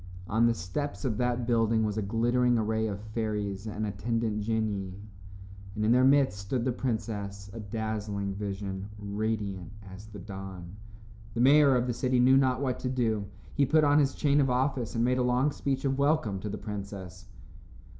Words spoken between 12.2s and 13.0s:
not what to